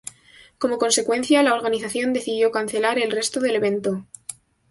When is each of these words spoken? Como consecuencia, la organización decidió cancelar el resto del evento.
Como 0.57 0.79
consecuencia, 0.79 1.43
la 1.43 1.53
organización 1.53 2.11
decidió 2.11 2.49
cancelar 2.49 2.97
el 2.97 3.11
resto 3.11 3.39
del 3.39 3.55
evento. 3.57 4.07